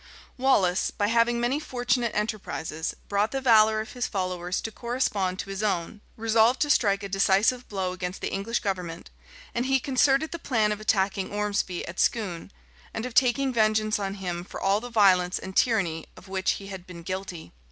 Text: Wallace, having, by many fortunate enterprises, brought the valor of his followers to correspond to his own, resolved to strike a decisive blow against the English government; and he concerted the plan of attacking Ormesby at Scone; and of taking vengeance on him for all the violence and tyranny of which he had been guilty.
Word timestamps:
Wallace, 0.35 0.91
having, 0.99 1.37
by 1.37 1.41
many 1.41 1.59
fortunate 1.59 2.13
enterprises, 2.15 2.95
brought 3.07 3.29
the 3.29 3.39
valor 3.39 3.81
of 3.81 3.91
his 3.91 4.07
followers 4.07 4.59
to 4.61 4.71
correspond 4.71 5.37
to 5.37 5.51
his 5.51 5.61
own, 5.61 6.01
resolved 6.17 6.59
to 6.61 6.71
strike 6.71 7.03
a 7.03 7.07
decisive 7.07 7.69
blow 7.69 7.91
against 7.91 8.19
the 8.19 8.33
English 8.33 8.61
government; 8.61 9.11
and 9.53 9.67
he 9.67 9.79
concerted 9.79 10.31
the 10.31 10.39
plan 10.39 10.71
of 10.71 10.81
attacking 10.81 11.29
Ormesby 11.31 11.87
at 11.87 11.99
Scone; 11.99 12.49
and 12.95 13.05
of 13.05 13.13
taking 13.13 13.53
vengeance 13.53 13.99
on 13.99 14.15
him 14.15 14.43
for 14.43 14.59
all 14.59 14.81
the 14.81 14.89
violence 14.89 15.37
and 15.37 15.55
tyranny 15.55 16.07
of 16.17 16.27
which 16.27 16.53
he 16.53 16.65
had 16.65 16.87
been 16.87 17.03
guilty. 17.03 17.51